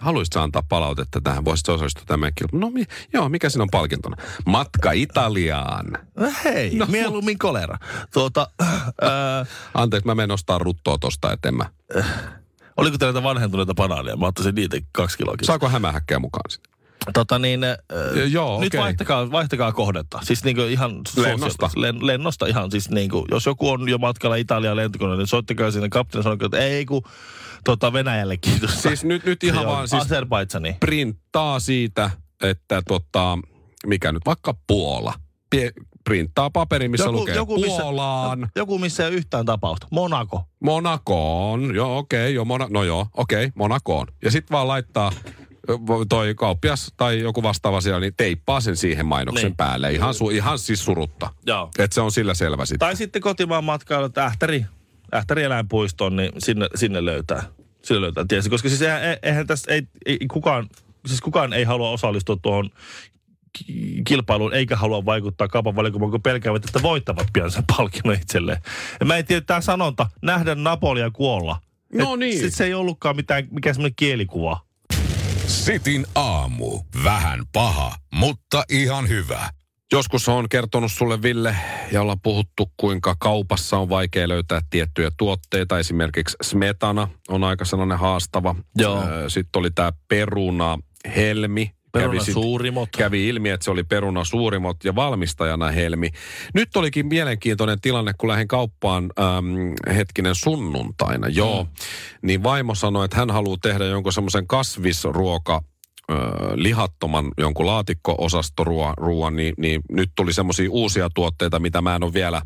Haluaisitko 0.00 0.40
antaa 0.40 0.62
palautetta 0.68 1.20
tähän? 1.20 1.44
Voisitko 1.44 1.72
osallistua 1.72 2.04
tämän 2.06 2.32
kilpailuun? 2.34 2.60
No 2.60 2.78
mi- 2.78 2.84
joo, 3.12 3.28
mikä 3.28 3.48
siinä 3.50 3.62
on 3.62 3.68
palkintona? 3.70 4.16
Matka 4.46 4.92
Italiaan. 4.92 5.86
Hei, 6.44 6.74
No, 6.74 6.84
no, 6.84 6.90
mieluummin 6.92 7.38
kolera. 7.38 7.78
Tuota, 8.12 8.46
ää, 9.00 9.46
Anteeksi, 9.74 10.06
mä 10.06 10.14
menen 10.14 10.30
ostaa 10.30 10.58
ruttoa 10.58 10.98
tosta, 10.98 11.32
et 11.32 11.44
en 11.44 11.54
mä. 11.54 11.64
oliko 12.76 12.98
teillä 12.98 13.12
näitä 13.12 13.28
vanhentuneita 13.28 13.74
banaaneja? 13.74 14.16
Mä 14.16 14.26
ottaisin 14.26 14.54
niitä 14.54 14.76
kaksi 14.92 15.18
kiloa. 15.18 15.34
Saako 15.42 15.68
hämähäkkää 15.68 16.18
mukaan 16.18 16.50
sitten? 16.50 16.73
Tota 17.12 17.38
niin, 17.38 17.64
äh, 17.64 17.76
joo, 18.30 18.60
nyt 18.60 18.66
okei. 18.66 18.80
vaihtakaa, 18.80 19.30
vaihtakaa 19.30 19.72
kohdetta. 19.72 20.20
Siis 20.22 20.44
niinku 20.44 20.62
ihan 20.62 21.00
Lennosta. 21.16 21.70
Len, 21.76 22.06
lennosta 22.06 22.46
ihan 22.46 22.70
siis 22.70 22.90
niinku, 22.90 23.26
jos 23.30 23.46
joku 23.46 23.70
on 23.70 23.88
jo 23.88 23.98
matkalla 23.98 24.36
Italiaan 24.36 24.76
lentokoneelle, 24.76 25.20
niin 25.20 25.26
soittakaa 25.26 25.70
sinne 25.70 25.88
kapteeni 25.88 26.22
sanoo, 26.22 26.38
että 26.44 26.58
ei 26.58 26.84
kun 26.84 27.02
tota 27.64 27.92
Venäjälle 27.92 28.36
kiitos. 28.36 28.82
Siis 28.82 29.04
nyt, 29.04 29.24
nyt 29.24 29.44
ihan 29.44 29.66
vaan 29.66 29.88
siis 29.88 30.02
Azerbaidsani. 30.02 30.76
printtaa 30.80 31.60
siitä, 31.60 32.10
että 32.42 32.82
tota, 32.88 33.38
mikä 33.86 34.12
nyt, 34.12 34.22
vaikka 34.26 34.54
Puola. 34.66 35.14
Pie, 35.50 35.72
printtaa 36.04 36.50
paperi, 36.50 36.88
missä 36.88 37.04
joku, 37.04 37.18
lukee 37.18 37.34
joku, 37.34 37.60
missä, 37.60 37.82
Puolaan, 37.82 38.50
joku, 38.56 38.78
missä 38.78 39.06
ei 39.06 39.12
yhtään 39.12 39.46
tapausta. 39.46 39.86
Monaco. 39.90 40.42
Monakoon, 40.60 41.74
joo 41.74 41.98
okei, 41.98 42.22
okay, 42.22 42.30
joo, 42.30 42.44
Mona, 42.44 42.66
no 42.70 42.84
joo, 42.84 43.06
okei, 43.16 43.44
okay, 43.44 43.52
Monakoon. 43.54 44.06
Ja 44.24 44.30
sitten 44.30 44.54
vaan 44.54 44.68
laittaa 44.68 45.12
toi 46.08 46.34
kauppias 46.34 46.92
tai 46.96 47.20
joku 47.20 47.42
vastaava 47.42 47.80
siellä, 47.80 48.00
niin 48.00 48.14
teippaa 48.16 48.60
sen 48.60 48.76
siihen 48.76 49.06
mainoksen 49.06 49.46
Niin. 49.46 49.56
päälle. 49.56 49.92
Ihan, 49.92 50.14
su, 50.14 50.30
ihan 50.30 50.58
siis 50.58 50.84
surutta. 50.84 51.30
Joo. 51.46 51.70
Että 51.78 51.94
se 51.94 52.00
on 52.00 52.12
sillä 52.12 52.34
selvä 52.34 52.64
sitten. 52.64 52.78
Tai 52.78 52.96
sitten 52.96 53.22
kotimaan 53.22 53.64
matkailu, 53.64 54.04
että 54.04 54.24
Ähtäri, 54.24 54.66
Ähtäri 55.14 55.42
eläinpuistoon, 55.42 56.16
niin 56.16 56.32
sinne, 56.38 56.66
sinne 56.74 57.04
löytää. 57.04 57.42
Sinne 57.84 58.00
löytää 58.00 58.24
tietysti, 58.28 58.50
koska 58.50 58.68
siis 58.68 58.82
eihän, 58.82 59.00
eihän 59.22 59.46
tässä, 59.46 59.72
ei, 59.72 59.82
ei, 60.06 60.18
kukaan, 60.32 60.68
siis 61.06 61.20
kukaan 61.20 61.52
ei 61.52 61.64
halua 61.64 61.90
osallistua 61.90 62.36
tuohon 62.42 62.70
ki- 63.58 64.02
kilpailuun, 64.06 64.54
eikä 64.54 64.76
halua 64.76 65.04
vaikuttaa 65.04 65.48
kaupan 65.48 65.76
valikoimaan, 65.76 66.10
kun 66.10 66.22
pelkäävät, 66.22 66.64
että 66.64 66.82
voittavat 66.82 67.26
pian 67.32 67.50
sen 67.50 67.64
palkinnon 67.76 68.14
itselleen. 68.16 68.58
Ja 69.00 69.06
mä 69.06 69.16
en 69.16 69.26
tiedä, 69.26 69.40
tämä 69.40 69.60
sanonta, 69.60 70.06
nähdä 70.22 70.54
Napolia 70.54 71.10
kuolla. 71.10 71.60
No 71.94 72.12
Et 72.14 72.18
niin. 72.20 72.38
sit 72.38 72.54
se 72.54 72.64
ei 72.64 72.74
ollutkaan 72.74 73.16
mitään, 73.16 73.48
mikään 73.50 73.74
semmoinen 73.74 73.94
kielikuva. 73.96 74.60
Sitin 75.46 76.06
aamu. 76.14 76.80
Vähän 77.04 77.42
paha, 77.52 77.96
mutta 78.14 78.64
ihan 78.70 79.08
hyvä. 79.08 79.50
Joskus 79.92 80.28
on 80.28 80.48
kertonut 80.48 80.92
sulle, 80.92 81.22
Ville, 81.22 81.56
ja 81.92 82.02
ollaan 82.02 82.20
puhuttu, 82.22 82.72
kuinka 82.76 83.16
kaupassa 83.18 83.78
on 83.78 83.88
vaikea 83.88 84.28
löytää 84.28 84.60
tiettyjä 84.70 85.10
tuotteita. 85.18 85.78
Esimerkiksi 85.78 86.36
smetana 86.42 87.08
on 87.28 87.44
aika 87.44 87.64
sellainen 87.64 87.98
haastava. 87.98 88.54
Joo. 88.76 89.04
Sitten 89.28 89.60
oli 89.60 89.70
tämä 89.70 89.92
peruna 90.08 90.78
helmi. 91.16 91.70
Peruna 91.94 92.20
Kävi 92.20 92.32
suurimot. 92.32 92.88
Kävi 92.96 93.28
ilmi, 93.28 93.50
että 93.50 93.64
se 93.64 93.70
oli 93.70 93.84
peruna 93.84 94.24
suurimot 94.24 94.84
ja 94.84 94.94
valmistajana 94.94 95.70
helmi. 95.70 96.10
Nyt 96.54 96.76
olikin 96.76 97.06
mielenkiintoinen 97.06 97.80
tilanne, 97.80 98.12
kun 98.18 98.28
lähdin 98.28 98.48
kauppaan 98.48 99.04
äm, 99.18 99.94
hetkinen 99.94 100.34
sunnuntaina. 100.34 101.28
Joo, 101.28 101.68
niin 102.22 102.42
vaimo 102.42 102.74
sanoi, 102.74 103.04
että 103.04 103.16
hän 103.16 103.30
haluaa 103.30 103.58
tehdä 103.62 103.84
jonkun 103.84 104.12
semmoisen 104.12 104.46
kasvisruoka 104.46 105.60
ö, 106.10 106.14
lihattoman 106.54 107.30
jonkun 107.38 107.66
laatikko-osastoruoan, 107.66 109.36
niin, 109.36 109.54
niin 109.58 109.80
nyt 109.90 110.10
tuli 110.14 110.32
semmoisia 110.32 110.70
uusia 110.70 111.08
tuotteita, 111.14 111.58
mitä 111.58 111.80
mä 111.80 111.96
en 111.96 112.04
ole 112.04 112.12
vielä 112.12 112.42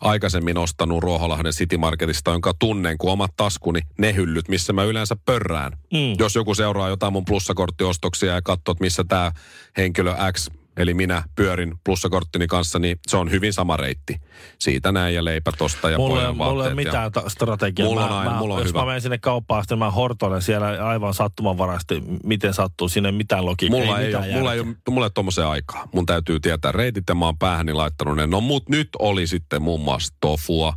aikaisemmin 0.00 0.58
ostanut 0.58 1.02
Ruoholahden 1.02 1.52
City 1.52 1.76
Marketista, 1.76 2.30
jonka 2.30 2.52
tunnen 2.58 2.98
kuin 2.98 3.12
omat 3.12 3.30
taskuni, 3.36 3.80
ne 3.98 4.14
hyllyt, 4.14 4.48
missä 4.48 4.72
mä 4.72 4.84
yleensä 4.84 5.16
pörrään. 5.24 5.72
Mm. 5.92 6.14
Jos 6.18 6.34
joku 6.34 6.54
seuraa 6.54 6.88
jotain 6.88 7.12
mun 7.12 7.24
plussakorttiostoksia 7.24 8.34
ja 8.34 8.42
katsoo, 8.42 8.72
että 8.72 8.84
missä 8.84 9.04
tämä 9.08 9.32
henkilö 9.76 10.14
X, 10.32 10.50
eli 10.76 10.94
minä 10.94 11.22
pyörin 11.36 11.74
plussakorttini 11.84 12.46
kanssa, 12.46 12.78
niin 12.78 12.98
se 13.08 13.16
on 13.16 13.30
hyvin 13.30 13.52
sama 13.52 13.76
reitti. 13.76 14.16
Siitä 14.58 14.92
näin 14.92 15.14
ja 15.14 15.24
leipä 15.24 15.52
tosta 15.58 15.90
ja 15.90 15.98
Mulla, 15.98 16.14
ei- 16.14 16.20
pojan 16.20 16.36
mulla 16.36 16.50
ei 16.52 16.56
ole 16.60 16.68
ja- 16.68 16.74
mitään 16.74 17.12
ta- 17.12 17.28
strategiaa. 17.28 17.88
Mulla 17.88 18.04
on 18.04 18.10
Mä- 18.10 18.18
aina- 18.18 18.30
mä, 18.32 18.38
mulla 18.38 18.54
on 18.54 18.60
jos 18.60 18.68
hyvä. 18.68 18.78
mä 18.80 18.86
menen 18.86 19.00
sinne 19.00 19.18
kauppaan, 19.18 19.62
sitten 19.62 19.78
mä 19.78 19.90
hortoilen 19.90 20.42
siellä 20.42 20.66
aivan 20.88 21.14
sattumanvaraisesti, 21.14 22.02
miten 22.24 22.54
sattuu. 22.54 22.88
Siinä 22.88 23.08
ei 23.08 23.12
mitään 23.12 23.46
logiikkaa. 23.46 23.80
Mulla 23.80 23.98
ei, 23.98 24.06
mitään 24.06 24.24
ole, 24.24 24.32
mulla 24.32 24.52
ei, 24.54 24.60
ole, 24.60 24.66
mulla 24.88 25.00
ei 25.00 25.04
ole 25.06 25.10
tommosen 25.14 25.46
aikaa. 25.46 25.88
Mun 25.94 26.06
täytyy 26.06 26.40
tietää 26.40 26.72
reitit 26.72 27.04
ja 27.08 27.14
mä 27.14 27.24
oon 27.24 27.38
päähäni 27.38 27.72
laittanut 27.72 28.16
ne. 28.16 28.26
No 28.26 28.40
mut 28.40 28.68
nyt 28.68 28.88
oli 28.98 29.26
sitten 29.26 29.62
muun 29.62 29.80
muassa 29.80 30.14
tofua, 30.20 30.74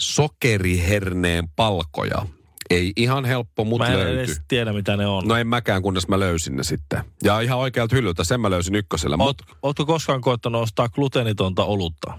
sokeriherneen 0.00 1.48
palkoja. 1.56 2.26
Ei 2.70 2.92
ihan 2.96 3.24
helppo, 3.24 3.64
mut 3.64 3.78
Mä 3.78 3.86
en 3.86 3.98
löytyi. 3.98 4.14
edes 4.24 4.40
tiedä, 4.48 4.72
mitä 4.72 4.96
ne 4.96 5.06
on. 5.06 5.28
No 5.28 5.36
en 5.36 5.46
mäkään, 5.46 5.82
kunnes 5.82 6.08
mä 6.08 6.18
löysin 6.20 6.56
ne 6.56 6.62
sitten. 6.64 7.04
Ja 7.24 7.40
ihan 7.40 7.58
oikealta 7.58 7.96
hyllyltä, 7.96 8.24
sen 8.24 8.40
mä 8.40 8.50
löysin 8.50 8.74
ykkösellä, 8.74 9.16
Oot, 9.20 9.36
mut 9.48 9.58
ootko 9.62 9.86
koskaan 9.86 10.20
koettanut 10.20 10.62
ostaa 10.62 10.88
gluteenitonta 10.88 11.64
olutta? 11.64 12.18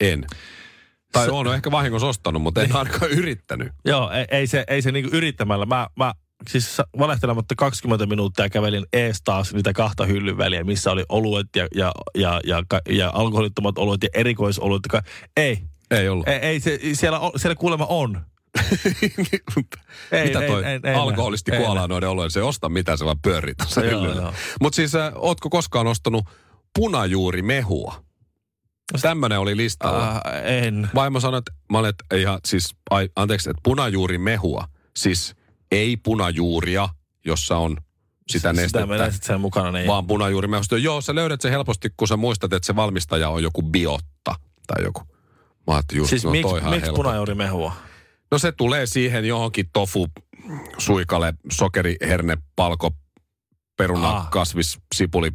en. 0.00 0.24
Tai 1.12 1.24
Se- 1.24 1.30
on 1.32 1.54
ehkä 1.54 1.70
vahingossa 1.70 2.06
ostanut, 2.06 2.42
mutta 2.42 2.62
en 2.62 2.76
ainakaan 2.76 3.10
yrittänyt. 3.10 3.72
Joo, 3.84 4.10
ei, 4.10 4.24
ei 4.30 4.46
se, 4.46 4.64
ei 4.68 4.82
se 4.82 4.92
niinku 4.92 5.16
yrittämällä. 5.16 5.66
Mä, 5.66 5.86
mä 5.96 6.14
siis 6.48 6.76
valehtelematta 6.98 7.54
20 7.58 8.06
minuuttia 8.06 8.48
kävelin 8.48 8.86
ees 8.92 9.22
taas 9.24 9.54
niitä 9.54 9.72
kahta 9.72 10.06
hyllyn 10.06 10.38
väliä, 10.38 10.64
missä 10.64 10.90
oli 10.90 11.04
oluet 11.08 11.46
ja, 11.56 11.66
ja, 11.74 11.92
ja, 12.18 12.40
ja, 12.44 12.62
ja, 12.72 12.94
ja 12.94 13.10
alkoholittomat 13.14 13.78
oluet 13.78 14.02
ja 14.02 14.08
erikoisoluet. 14.14 14.82
Ei, 15.36 15.58
Ei 15.90 16.08
ollut. 16.08 16.28
ei, 16.28 16.34
ei 16.38 16.60
se, 16.60 16.78
siellä, 16.92 17.20
siellä 17.36 17.54
kuulemma 17.54 17.86
on. 17.88 18.20
Ei, 20.12 20.26
Mitä 20.26 20.40
ei, 20.40 20.48
toi 20.48 20.64
ei, 20.64 20.80
ei, 20.84 20.94
alkoholisti 20.94 21.52
ei, 21.52 21.58
kuolaa 21.58 21.88
noiden 21.88 22.08
olojen? 22.08 22.30
Se 22.30 22.40
ei 22.40 22.44
osta 22.44 22.68
mitään, 22.68 22.98
se 22.98 23.04
vaan 23.04 23.20
pyörii 23.22 23.54
tuossa. 23.54 23.80
Mutta 24.60 24.76
siis, 24.76 24.94
äh, 24.94 25.12
ootko 25.14 25.50
koskaan 25.50 25.86
ostanut 25.86 26.24
punajuurimehua? 26.74 28.04
Tämmönen 29.02 29.38
oli 29.38 29.56
listalla. 29.56 30.10
Äh, 30.10 30.20
en. 30.44 30.90
Vaimo 30.94 31.20
sanoi, 31.20 31.38
että 31.38 31.52
mä 31.72 31.78
olen, 31.78 31.90
että 31.90 32.16
ihan 32.16 32.38
siis, 32.44 32.76
ai, 32.90 33.08
anteeksi, 33.16 33.50
että 33.50 33.60
punajuurimehua, 33.64 34.68
siis 34.96 35.34
ei 35.70 35.96
punajuuria, 35.96 36.88
jossa 37.26 37.56
on 37.56 37.76
sitä 38.28 38.52
Sitä 38.52 38.52
nestettä, 38.52 39.10
sitten 39.10 39.26
sen 39.26 39.40
mukana. 39.40 39.70
Niin 39.70 39.86
vaan 39.86 40.06
punajuurimehusta. 40.06 40.78
Joo, 40.78 41.00
sä 41.00 41.14
löydät 41.14 41.40
sen 41.40 41.50
helposti, 41.50 41.90
kun 41.96 42.08
sä 42.08 42.16
muistat, 42.16 42.52
että 42.52 42.66
se 42.66 42.76
valmistaja 42.76 43.28
on 43.28 43.42
joku 43.42 43.62
biotta 43.62 44.34
tai 44.66 44.84
joku. 44.84 45.00
Mä 45.66 45.74
ajattelin 45.74 45.98
just, 45.98 46.10
Siis 46.10 46.24
no 46.24 46.30
miksi 46.30 46.54
miksi 46.54 46.70
helppo. 46.70 46.94
punajuurimehua? 46.96 47.72
No 48.34 48.38
se 48.38 48.52
tulee 48.52 48.86
siihen 48.86 49.24
johonkin 49.24 49.66
tofu, 49.72 50.06
suikale, 50.78 51.34
sokeri, 51.52 51.96
herne, 52.08 52.38
palko, 52.56 52.90
peruna, 53.76 54.08
Ah. 54.08 54.30
kasvis, 54.30 54.78
sipuli, 54.94 55.30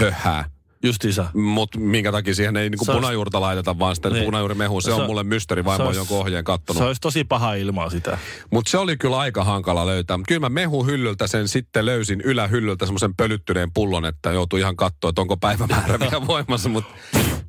höhää. 0.00 0.50
Justiinsa. 0.82 1.30
Mutta 1.34 1.78
minkä 1.78 2.12
takia 2.12 2.34
siihen 2.34 2.56
ei 2.56 2.70
niinku 2.70 2.84
olisi- 2.88 3.00
punajuurta 3.00 3.40
laiteta, 3.40 3.78
vaan 3.78 3.96
sitten 3.96 4.12
Niin. 4.12 4.24
punajuurimehu. 4.24 4.80
Se, 4.80 4.84
Se 4.84 4.92
on 4.92 5.06
mulle 5.06 5.22
mysteeri, 5.22 5.64
vaimo 5.64 5.82
on 5.82 5.86
olisi- 5.86 6.00
jonkun 6.00 6.18
ohjeen 6.18 6.44
kattonut. 6.44 6.78
Se 6.78 6.84
olisi 6.86 7.00
tosi 7.00 7.24
paha 7.24 7.54
ilmaa 7.54 7.90
sitä. 7.90 8.18
Mutta 8.50 8.70
se 8.70 8.78
oli 8.78 8.96
kyllä 8.96 9.18
aika 9.18 9.44
hankala 9.44 9.86
löytää. 9.86 10.16
Mut 10.16 10.26
Kyllä 10.26 10.40
mä 10.40 10.48
mehuhyllyltä 10.48 11.26
sen 11.26 11.48
sitten 11.48 11.86
löysin 11.86 12.20
ylähyllyltä 12.20 12.86
semmoisen 12.86 13.14
pölyttyneen 13.16 13.72
pullon, 13.74 14.04
että 14.04 14.32
joutui 14.32 14.60
ihan 14.60 14.76
katsoa, 14.76 15.08
että 15.08 15.20
onko 15.20 15.36
päivämäärä 15.36 15.98
vielä 16.00 16.26
voimassa. 16.26 16.68
Mutta 16.68 16.94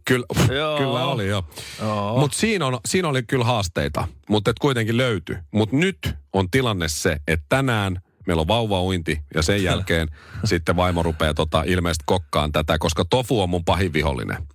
kyllä, 0.10 0.26
Joo. 0.56 0.78
kyllä 0.78 1.06
oli 1.06 1.28
jo. 1.28 1.44
Joo. 1.82 2.20
Mutta 2.20 2.38
siinä, 2.38 2.66
on, 2.66 2.80
siinä 2.88 3.08
oli 3.08 3.24
kyllä 3.24 3.46
haasteita, 3.46 4.08
mutta 4.30 4.54
kuitenkin 4.62 4.98
löytyi. 4.98 5.36
Mutta 5.52 5.76
nyt 5.76 6.16
on 6.34 6.50
tilanne 6.52 6.88
se, 6.88 7.18
että 7.28 7.46
tänään 7.50 8.02
meillä 8.28 8.42
on 8.42 8.48
vauvauinti 8.48 9.22
ja 9.36 9.42
sen 9.42 9.64
jälkeen 9.64 10.08
sitten 10.44 10.76
vaimo 10.76 11.04
rupeaa 11.04 11.34
tota, 11.34 11.64
ilmeisesti 11.66 12.04
kokkaan 12.06 12.52
tätä, 12.52 12.78
koska 12.78 13.06
tofu 13.10 13.42
on 13.42 13.50
mun 13.50 13.66
pahin 13.66 13.94
vihollinen. 13.94 14.48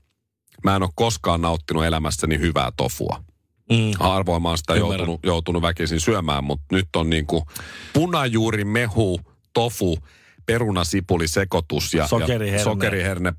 Mä 0.65 0.77
en 0.77 0.83
ole 0.83 0.91
koskaan 0.95 1.41
nauttinut 1.41 1.85
elämässäni 1.85 2.39
hyvää 2.39 2.73
tofua. 2.77 3.25
Mm. 3.71 3.93
Harvoin 4.01 4.43
mä 4.43 4.49
oon 4.49 4.59
sitä 4.59 4.75
Ymmärrän. 4.75 4.99
joutunut, 4.99 5.21
joutunut 5.25 5.63
väkisin 5.63 6.01
syömään, 6.01 6.45
mutta 6.45 6.65
nyt 6.73 6.97
on 6.97 7.11
niinku 7.11 7.47
punajuuri, 7.93 8.65
mehu, 8.65 9.21
tofu, 9.53 9.99
perunasipuli 10.47 11.29
sekoitus 11.29 11.95
ja, 11.95 12.07
Sokeriherne. 12.07 12.59
ja 12.59 12.65
sokeriherne. 12.65 13.33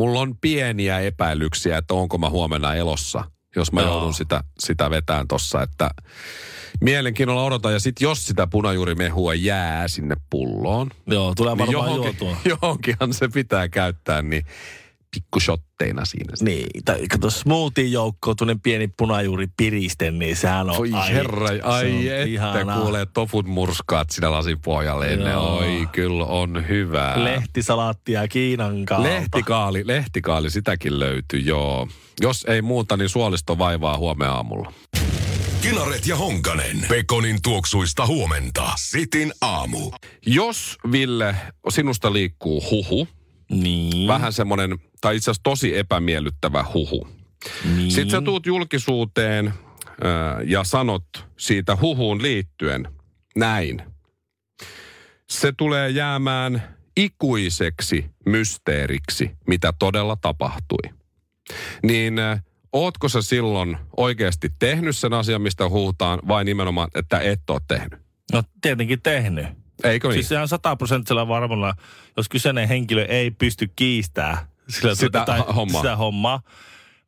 Mulla 0.00 0.20
on 0.20 0.36
pieniä 0.40 1.00
epäilyksiä, 1.00 1.78
että 1.78 1.94
onko 1.94 2.18
mä 2.18 2.30
huomenna 2.30 2.74
elossa, 2.74 3.24
jos 3.56 3.72
mä 3.72 3.80
Joo. 3.80 3.90
joudun 3.90 4.14
sitä, 4.14 4.44
sitä 4.58 4.90
vetään 4.90 5.28
tossa, 5.28 5.62
että 5.62 5.90
mielenkiinnolla 6.80 7.44
odotan. 7.44 7.72
Ja 7.72 7.80
sitten 7.80 8.06
jos 8.06 8.26
sitä 8.26 8.46
punajuurimehua 8.46 9.34
jää 9.34 9.88
sinne 9.88 10.16
pulloon, 10.30 10.90
Joo, 11.06 11.34
tulee 11.34 11.54
niin 11.54 11.58
varmaan 11.58 11.72
johonkin, 11.72 12.16
juotua. 12.20 12.36
johonkinhan 12.62 13.14
se 13.14 13.28
pitää 13.28 13.68
käyttää, 13.68 14.22
niin 14.22 14.42
pikkushotteina 15.14 16.04
siinä. 16.04 16.32
Niin, 16.40 16.84
tai 16.84 17.08
kato 17.08 17.30
smoothie 17.30 17.84
joukko, 17.84 18.34
tuonne 18.34 18.56
pieni 18.62 18.88
punajuuri 18.88 19.46
piriste, 19.56 20.10
niin 20.10 20.36
sehän 20.36 20.70
on... 20.70 20.76
Oi 20.78 20.90
ai, 20.92 21.12
herra, 21.12 21.48
se 21.48 21.60
ai 21.62 21.90
on 21.90 22.06
että 22.06 22.22
ihanaa. 22.22 22.80
kuulee 22.80 23.06
tofut 23.06 23.46
murskaat 23.46 24.10
siinä 24.10 24.30
lasipohjalle 24.32 25.12
ennen. 25.12 25.32
Joo. 25.32 25.56
Oi, 25.56 25.88
kyllä 25.92 26.24
on 26.24 26.68
hyvää. 26.68 27.24
Lehtisalaattia 27.24 28.28
Kiinan 28.28 28.84
kautta. 28.84 29.08
Lehtikaali, 29.08 29.86
lehtikaali, 29.86 30.50
sitäkin 30.50 30.98
löytyy, 31.00 31.40
joo. 31.40 31.88
Jos 32.20 32.44
ei 32.48 32.62
muuta, 32.62 32.96
niin 32.96 33.08
suolisto 33.08 33.58
vaivaa 33.58 33.98
huomenna 33.98 34.34
aamulla. 34.34 34.72
Kinaret 35.62 36.06
ja 36.06 36.16
Honkanen. 36.16 36.84
Pekonin 36.88 37.42
tuoksuista 37.42 38.06
huomenta. 38.06 38.72
Sitin 38.76 39.32
aamu. 39.40 39.90
Jos, 40.26 40.78
Ville, 40.92 41.34
sinusta 41.68 42.12
liikkuu 42.12 42.62
huhu, 42.70 43.08
Niin. 43.50 44.08
vähän 44.08 44.32
semmoinen, 44.32 44.78
tai 45.00 45.16
itse 45.16 45.30
asiassa 45.30 45.42
tosi 45.42 45.78
epämiellyttävä 45.78 46.64
huhu. 46.74 47.08
Niin. 47.76 47.90
Sitten 47.90 48.10
sä 48.10 48.20
tuut 48.20 48.46
julkisuuteen 48.46 49.54
ja 50.46 50.64
sanot 50.64 51.04
siitä 51.38 51.76
huhuun 51.80 52.22
liittyen 52.22 52.88
näin. 53.36 53.82
Se 55.30 55.52
tulee 55.52 55.90
jäämään 55.90 56.76
ikuiseksi 56.96 58.04
mysteeriksi, 58.26 59.30
mitä 59.46 59.72
todella 59.78 60.16
tapahtui. 60.16 60.92
Niin 61.82 62.14
ootko 62.72 63.08
sä 63.08 63.22
silloin 63.22 63.76
oikeasti 63.96 64.48
tehnyt 64.58 64.96
sen 64.96 65.12
asian, 65.12 65.42
mistä 65.42 65.68
huutaan, 65.68 66.18
vai 66.28 66.44
nimenomaan, 66.44 66.88
että 66.94 67.20
et 67.20 67.50
ole 67.50 67.60
tehnyt? 67.68 68.00
No 68.32 68.42
tietenkin 68.62 69.02
tehnyt. 69.02 69.46
Eikö 69.84 70.08
niin? 70.08 70.14
Siis 70.14 70.28
se 70.28 70.38
on 70.38 70.48
sataprosenttisella 70.48 71.28
varmalla, 71.28 71.74
jos 72.16 72.28
kyseinen 72.28 72.68
henkilö 72.68 73.04
ei 73.04 73.30
pysty 73.30 73.70
kiistää 73.76 74.49
sillä 74.70 74.94
Sitä 74.94 75.24
tai, 75.24 75.40
hommaa. 75.54 75.82
sitä 75.82 75.96
hommaa, 75.96 76.40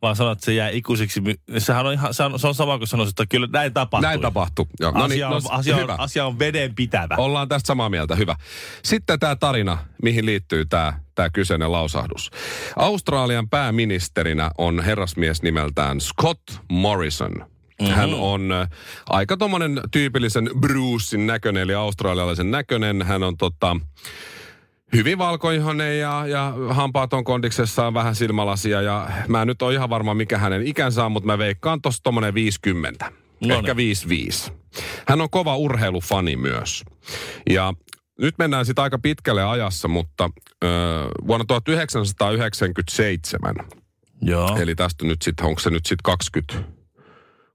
vaan 0.02 0.16
sanoo, 0.16 0.32
että 0.32 0.44
se 0.44 0.54
jää 0.54 0.68
ikuisiksi. 0.68 1.22
Sehän 1.58 1.86
on 1.86 1.92
ihan, 1.92 2.14
se 2.14 2.22
on, 2.22 2.38
se 2.38 2.46
on 2.46 2.54
sama 2.54 2.78
kuin 2.78 2.88
sanoisi, 2.88 3.10
että 3.10 3.26
kyllä 3.28 3.48
näin 3.52 3.72
tapahtuu. 3.72 4.08
Näin 4.08 4.20
tapahtuu. 4.20 4.68
Joo. 4.80 4.90
No 4.90 5.06
niin, 5.06 5.26
Asia, 5.26 5.28
on, 5.28 5.42
no, 5.42 5.50
asia, 5.50 5.76
hyvä. 5.76 5.92
on, 5.94 6.00
asia 6.00 6.26
on 6.26 6.38
veden 6.38 6.74
pitävä. 6.74 7.14
Ollaan 7.18 7.48
tästä 7.48 7.66
samaa 7.66 7.88
mieltä, 7.88 8.16
hyvä. 8.16 8.36
Sitten 8.84 9.18
tämä 9.18 9.36
tarina, 9.36 9.78
mihin 10.02 10.26
liittyy 10.26 10.66
tämä 10.66 11.00
tämä 11.14 11.30
kyseinen 11.30 11.72
lausahdus. 11.72 12.30
Australian 12.76 13.48
pääministerinä 13.48 14.50
on 14.58 14.80
herrasmies 14.80 15.42
nimeltään 15.42 16.00
Scott 16.00 16.42
Morrison. 16.70 17.32
Mm-hmm. 17.32 17.94
Hän 17.94 18.14
on 18.14 18.52
äh, 18.52 18.68
aika 19.08 19.36
tommonen 19.36 19.80
tyypillisen 19.90 20.50
Brucein 20.60 21.26
näköinen, 21.26 21.62
eli 21.62 21.74
australialaisen 21.74 22.50
näköinen. 22.50 23.02
Hän 23.02 23.22
on 23.22 23.36
tota, 23.36 23.76
hyvin 24.96 25.18
valkoihonen 25.18 25.98
ja, 25.98 26.26
ja 26.26 26.54
hampaat 26.68 27.12
on 27.12 27.24
kondiksessaan 27.24 27.94
vähän 27.94 28.14
silmälasia. 28.14 28.82
Ja 28.82 29.10
mä 29.28 29.42
en 29.42 29.48
nyt 29.48 29.62
ole 29.62 29.74
ihan 29.74 29.90
varma, 29.90 30.14
mikä 30.14 30.38
hänen 30.38 30.66
ikänsä 30.66 31.04
on, 31.04 31.12
mutta 31.12 31.26
mä 31.26 31.38
veikkaan 31.38 31.82
tossa 31.82 32.02
tommonen 32.02 32.34
50. 32.34 33.12
No 33.46 33.54
Ehkä 33.54 33.74
5-5. 34.48 34.52
Hän 35.08 35.20
on 35.20 35.30
kova 35.30 35.56
urheilufani 35.56 36.36
myös. 36.36 36.84
Ja 37.50 37.72
nyt 38.18 38.34
mennään 38.38 38.66
sitten 38.66 38.82
aika 38.82 38.98
pitkälle 38.98 39.44
ajassa, 39.44 39.88
mutta 39.88 40.30
ö, 40.64 40.68
vuonna 41.26 41.44
1997, 41.44 43.54
Joo. 44.22 44.56
eli 44.56 44.74
tästä 44.74 45.04
nyt 45.04 45.22
sitten, 45.22 45.46
onko 45.46 45.60
se 45.60 45.70
nyt 45.70 45.86
sitten 45.86 46.02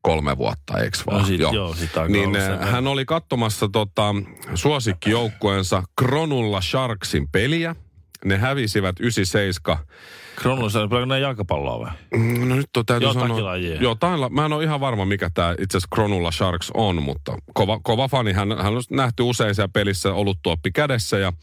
23 0.07 0.37
vuotta, 0.37 0.77
eikö 0.79 0.97
vaan? 1.07 1.19
No 1.21 1.25
sit, 1.27 1.39
joo, 1.39 1.73
sit 1.75 1.97
aika 1.97 2.11
niin 2.11 2.27
ollut 2.27 2.41
sen 2.41 2.51
verran. 2.51 2.69
hän 2.69 2.87
oli 2.87 3.05
katsomassa 3.05 3.69
tota, 3.71 4.15
suosikkijoukkueensa 4.55 5.83
Kronulla 5.99 6.61
Sharksin 6.61 7.27
peliä. 7.31 7.75
Ne 8.25 8.37
hävisivät 8.37 8.99
97 8.99 9.77
Kronussa 10.35 10.81
on 10.81 10.89
pelkästään 10.89 11.21
jalkapalloa 11.21 11.79
vai? 11.79 11.91
No 12.47 12.55
nyt 12.55 12.77
on 12.77 12.85
täytyy 12.85 13.07
Jotakin 13.07 13.27
sanoa. 13.29 13.43
lajia. 13.43 13.81
Jotain, 13.81 14.21
la- 14.21 14.29
mä 14.29 14.45
en 14.45 14.53
ole 14.53 14.63
ihan 14.63 14.79
varma, 14.79 15.05
mikä 15.05 15.29
tämä 15.33 15.51
itse 15.51 15.77
asiassa 15.77 15.95
Kronulla 15.95 16.31
Sharks 16.31 16.71
on, 16.73 17.03
mutta 17.03 17.37
kova, 17.53 17.79
kova 17.83 18.07
fani. 18.07 18.33
Hän, 18.33 18.57
hän 18.57 18.73
on 18.75 18.83
nähty 18.91 19.23
usein 19.23 19.55
siellä 19.55 19.69
pelissä 19.73 20.13
oluttuoppi 20.13 20.71
kädessä 20.71 21.17
ja 21.17 21.33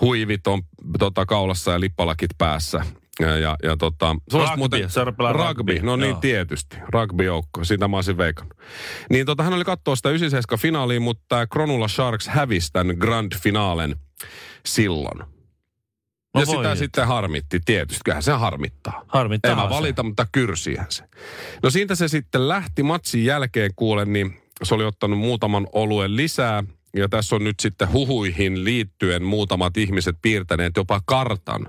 huivit 0.00 0.46
on 0.46 0.62
tota, 0.98 1.26
kaulassa 1.26 1.70
ja 1.72 1.80
lippalakit 1.80 2.30
päässä. 2.38 2.84
Ja, 3.20 3.38
ja, 3.38 3.56
ja 3.62 3.76
tota, 3.76 4.16
Rugby, 4.32 4.78
pelaa 5.16 5.32
rugby. 5.32 5.72
rugby, 5.72 5.86
No 5.86 5.96
niin, 5.96 6.10
joo. 6.10 6.20
tietysti. 6.20 6.76
Rugby-joukko, 6.88 7.64
sitä 7.64 7.88
mä 7.88 7.96
olisin 7.96 8.16
veikannut. 8.16 8.58
Niin 9.10 9.26
tota, 9.26 9.42
hän 9.42 9.52
oli 9.52 9.64
katsoa 9.64 9.96
sitä 9.96 10.08
97 10.10 10.58
finaaliin, 10.58 11.02
mutta 11.02 11.24
tämä 11.28 11.46
Kronulla 11.46 11.88
Sharks 11.88 12.28
hävisi 12.28 12.72
tämän 12.72 12.96
grand 12.98 13.32
finaalen 13.42 13.96
silloin. 14.66 15.18
No 16.34 16.40
ja 16.40 16.46
sitä 16.46 16.72
et. 16.72 16.78
sitten 16.78 17.06
harmitti 17.06 17.60
tietysti. 17.64 18.00
Kyllähän 18.04 18.22
se 18.22 18.32
harmittaa. 18.32 19.04
Harmittaa 19.08 19.50
En 19.50 19.56
mä 19.56 19.70
valita, 19.70 20.02
mutta 20.02 20.26
kyrsihän 20.32 20.86
se. 20.88 21.04
No 21.62 21.70
siitä 21.70 21.94
se 21.94 22.08
sitten 22.08 22.48
lähti 22.48 22.82
matsin 22.82 23.24
jälkeen 23.24 23.70
kuulen, 23.76 24.12
niin 24.12 24.40
se 24.62 24.74
oli 24.74 24.84
ottanut 24.84 25.18
muutaman 25.18 25.66
oluen 25.72 26.16
lisää. 26.16 26.64
Ja 26.96 27.08
tässä 27.08 27.36
on 27.36 27.44
nyt 27.44 27.60
sitten 27.60 27.92
huhuihin 27.92 28.64
liittyen 28.64 29.22
muutamat 29.22 29.76
ihmiset 29.76 30.16
piirtäneet 30.22 30.76
jopa 30.76 31.00
kartan, 31.06 31.66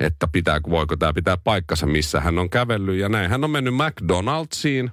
että 0.00 0.28
pitää, 0.32 0.60
voiko 0.70 0.96
tämä 0.96 1.12
pitää 1.12 1.36
paikkansa, 1.36 1.86
missä 1.86 2.20
hän 2.20 2.38
on 2.38 2.50
kävellyt. 2.50 2.98
Ja 2.98 3.08
näin 3.08 3.30
hän 3.30 3.44
on 3.44 3.50
mennyt 3.50 3.74
McDonald'siin. 3.74 4.90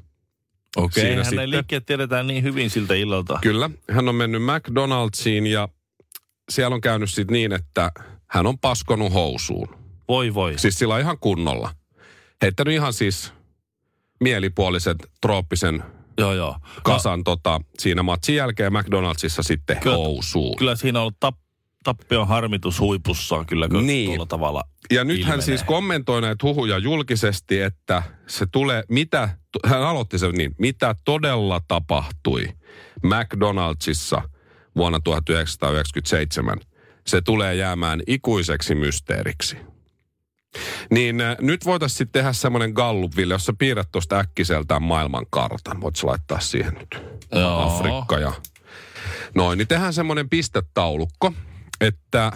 Okei, 0.78 1.02
Siinä 1.04 1.12
okay, 1.12 1.24
sitten- 1.24 1.38
hänen 1.40 1.50
liikkeet 1.50 1.86
tiedetään 1.86 2.28
niin 2.28 2.44
hyvin 2.44 2.70
siltä 2.70 2.94
illalta. 2.94 3.40
Kyllä, 3.42 3.70
hän 3.92 4.10
on 4.10 4.16
mennyt 4.16 4.42
McDonald'siin 4.42 5.48
ja 5.48 5.70
siellä 6.50 6.76
on 6.76 6.82
käynyt 6.82 7.10
sitten 7.10 7.34
niin, 7.34 7.52
että 7.54 7.92
hän 8.28 8.48
on 8.48 8.60
paskonut 8.60 9.14
housuun. 9.14 9.68
Voi 10.08 10.34
voi. 10.34 10.54
Siis 10.58 10.76
sillä 10.80 11.00
ihan 11.00 11.18
kunnolla. 11.20 11.76
Heittänyt 12.42 12.74
ihan 12.74 12.94
siis 12.94 13.34
mielipuoliset 14.20 14.98
trooppisen 15.22 15.84
Joo, 16.18 16.34
joo. 16.34 16.56
kasan 16.84 17.24
tota, 17.24 17.62
siinä 17.80 18.04
matsin 18.04 18.36
jälkeen 18.36 18.74
McDonaldsissa 18.74 19.44
sitten 19.44 19.78
Kyllä- 19.80 19.96
housuun. 19.96 20.58
Kyllä 20.58 20.76
siinä 20.76 21.00
on 21.00 21.02
ollut 21.04 21.20
tap, 21.20 21.36
tappion 21.84 22.28
harmitus 22.28 22.80
huipussaan 22.80 23.46
kyllä, 23.46 23.67
Niin. 23.67 24.06
tuolla 24.10 24.26
tavalla 24.26 24.63
Ja 24.91 25.04
nyt 25.04 25.26
hän 25.26 25.41
siis 25.41 25.63
kommentoi 25.63 26.22
näitä 26.22 26.48
huhuja 26.48 26.78
julkisesti, 26.78 27.62
että 27.62 28.04
se 28.28 28.46
tulee, 28.52 28.84
mitä, 28.89 29.30
hän 29.65 29.84
aloitti 29.84 30.20
sen 30.20 30.32
niin, 30.32 30.56
mitä 30.58 30.96
todella 31.06 31.62
tapahtui 31.67 32.48
McDonaldsissa 33.04 34.22
vuonna 34.76 35.00
1997. 35.04 36.58
Se 37.08 37.22
tulee 37.22 37.56
jäämään 37.56 38.02
ikuiseksi 38.08 38.76
mysteeriksi. 38.76 39.58
Niin 40.91 41.22
äh, 41.22 41.36
nyt 41.41 41.65
voitaisiin 41.65 41.98
sitten 41.98 42.22
tehdä 42.22 42.34
semmoinen 42.34 42.72
gallup, 42.72 43.15
Ville, 43.15 43.34
jos 43.34 43.46
sä 43.46 43.54
piirrät 43.60 43.89
tuosta 43.91 44.20
äkkiseltään 44.20 44.84
maailmankartan. 44.84 45.82
Voit 45.82 46.04
laittaa 46.04 46.39
siihen 46.39 46.74
nyt 46.74 47.04
Joo. 47.32 47.78
Afrikka 47.78 48.20
ja 48.20 48.34
noin. 49.36 49.58
Niin 49.58 49.67
tehdään 49.67 49.94
semmoinen 49.94 50.30
pistetaulukko, 50.30 51.34
että 51.82 52.32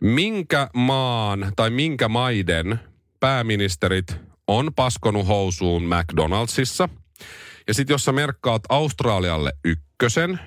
minkä 0.00 0.68
maan 0.74 1.52
tai 1.56 1.70
minkä 1.70 2.08
maiden 2.08 2.80
pääministerit 3.20 4.16
on 4.46 4.70
paskonut 4.76 5.28
housuun 5.28 5.82
McDonaldsissa. 5.82 6.88
Ja 7.68 7.74
sitten 7.74 7.94
jos 7.94 8.04
sä 8.04 8.12
merkkaat 8.12 8.62
Australialle 8.68 9.52
ykkösen 9.64 10.40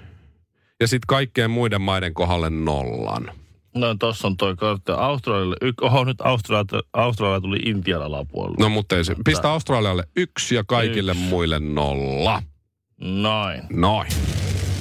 ja 0.80 0.88
sitten 0.88 1.08
kaikkien 1.08 1.52
muiden 1.52 1.82
maiden 1.82 2.14
kohdalle 2.14 2.50
nollan. 2.50 3.32
No 3.76 3.96
tossa 4.00 4.28
on 4.28 4.38
toi 4.38 4.56
kartta. 4.56 4.96
Australialle, 4.96 5.56
y- 5.62 5.74
oho 5.82 6.04
nyt 6.04 6.22
Australia, 6.22 6.82
Australia 6.94 7.42
tuli 7.42 7.58
Intian 7.58 8.02
alapuolelle. 8.02 8.58
No 8.60 8.70
mutta 8.70 8.98
ei 8.98 9.06
se. 9.06 9.16
Pistä 9.26 9.52
Australialle 9.52 10.04
yksi 10.16 10.56
ja 10.56 10.64
kaikille 10.68 11.12
Yksi. 11.12 11.24
muille 11.24 11.60
nolla. 11.60 12.44
Noin. 13.02 13.62
Noin. 13.70 14.08